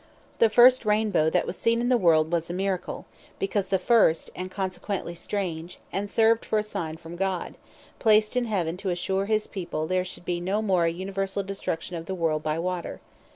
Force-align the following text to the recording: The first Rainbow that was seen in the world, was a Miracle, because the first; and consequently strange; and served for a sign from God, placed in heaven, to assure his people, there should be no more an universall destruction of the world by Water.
The 0.39 0.49
first 0.49 0.83
Rainbow 0.83 1.29
that 1.29 1.45
was 1.45 1.55
seen 1.55 1.79
in 1.79 1.89
the 1.89 1.95
world, 1.95 2.31
was 2.31 2.49
a 2.49 2.55
Miracle, 2.55 3.05
because 3.37 3.67
the 3.67 3.77
first; 3.77 4.31
and 4.35 4.49
consequently 4.49 5.13
strange; 5.13 5.77
and 5.93 6.09
served 6.09 6.43
for 6.43 6.57
a 6.57 6.63
sign 6.63 6.97
from 6.97 7.15
God, 7.15 7.53
placed 7.99 8.35
in 8.35 8.45
heaven, 8.45 8.77
to 8.77 8.89
assure 8.89 9.27
his 9.27 9.45
people, 9.45 9.85
there 9.85 10.03
should 10.03 10.25
be 10.25 10.39
no 10.41 10.59
more 10.63 10.87
an 10.87 10.95
universall 10.97 11.43
destruction 11.43 11.95
of 11.97 12.07
the 12.07 12.15
world 12.15 12.41
by 12.41 12.57
Water. 12.57 12.99